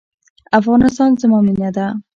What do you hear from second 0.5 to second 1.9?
افغانستان زما مینه ده